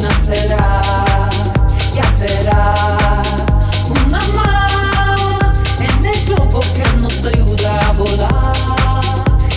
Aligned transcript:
nacerá 0.00 0.80
y 1.94 1.98
hacerá 1.98 2.74
una 3.88 4.18
más 4.34 5.58
en 5.78 6.06
el 6.06 6.26
grupo 6.26 6.60
que 6.60 7.00
nos 7.00 7.24
ayuda 7.24 7.88
a 7.88 7.92
volar. 7.92 8.52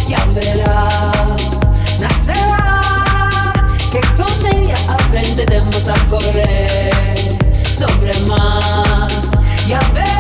Ya 0.08 0.26
verá, 0.34 0.88
nacerá 2.00 2.82
que 3.92 4.02
con 4.18 4.56
ella 4.56 4.76
aprenderemos 4.90 5.88
a 5.88 6.08
correr 6.10 7.38
sobre 7.78 8.12
el 8.12 8.26
mar. 8.26 9.08
Ya 9.68 9.80
verá. 9.94 10.13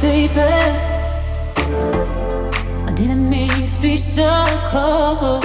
baby. 0.00 0.40
I 2.88 2.92
didn't 2.94 3.28
mean 3.28 3.66
to 3.66 3.80
be 3.80 3.96
so 3.96 4.44
cold. 4.70 5.42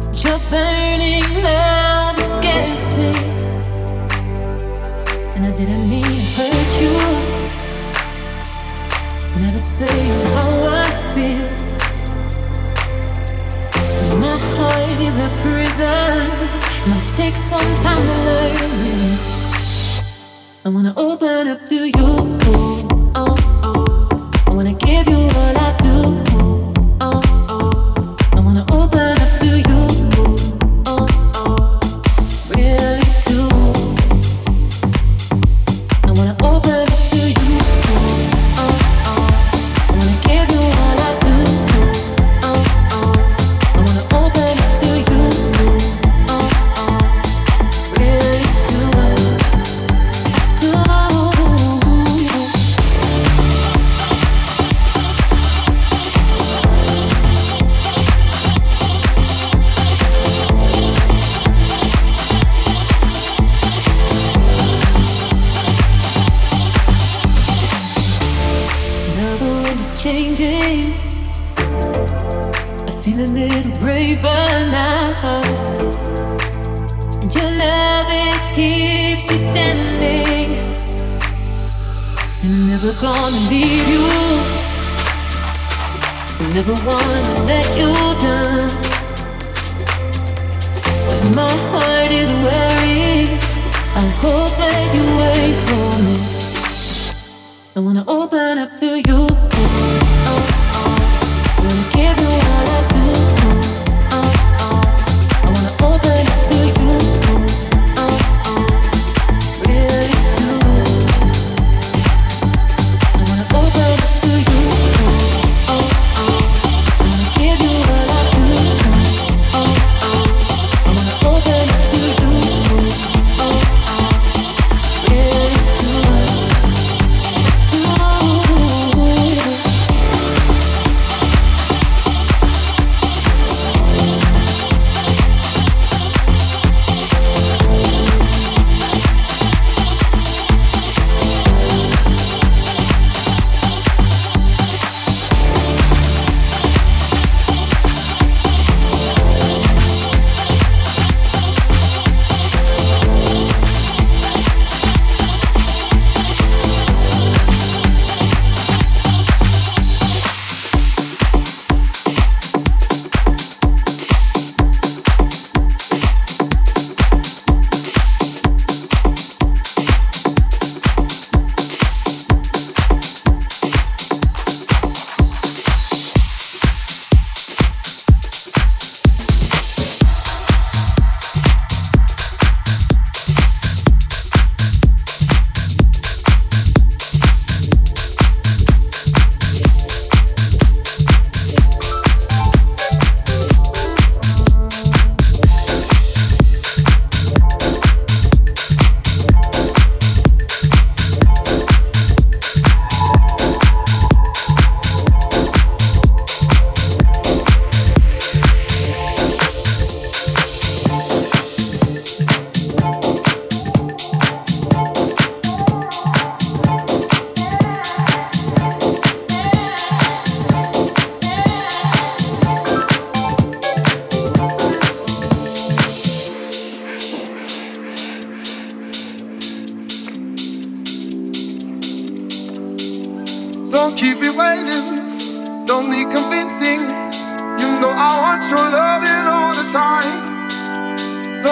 But 0.00 0.24
your 0.24 0.38
burning 0.50 1.24
love 1.42 2.18
it 2.18 2.24
scares 2.24 2.94
me. 2.94 3.12
And 5.34 5.46
I 5.46 5.52
didn't 5.56 5.88
mean 5.88 6.04
to 6.04 6.10
hurt 6.36 6.80
you. 6.80 6.96
Never 9.40 9.58
say 9.58 9.98
how 10.34 10.50
I 10.82 10.86
feel. 11.14 11.48
My 14.18 14.38
heart 14.56 14.98
is 15.00 15.18
a 15.18 15.28
prison. 15.42 16.20
It 16.82 16.88
might 16.88 17.08
take 17.16 17.36
some 17.36 17.68
time 17.82 18.06
to 18.06 18.16
learn. 18.26 18.76
I 20.64 20.68
wanna 20.68 20.94
open 20.96 21.48
up 21.48 21.64
to 21.66 21.86
you. 21.86 22.75
I 24.56 24.58
wanna 24.58 24.72
give 24.72 25.06
you 25.06 25.18
all 25.18 25.58
I 25.58 25.78
do. 25.82 25.85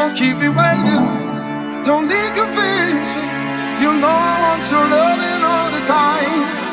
Don't 0.04 0.16
keep 0.18 0.36
me 0.36 0.50
waiting, 0.50 1.06
don't 1.82 2.06
need 2.06 2.32
convincing. 2.36 3.24
You 3.80 3.90
know 4.02 4.12
I 4.12 4.36
want 4.44 4.62
your 4.70 4.84
loving 4.86 5.42
all 5.42 5.70
the 5.72 5.80
time. 5.80 6.63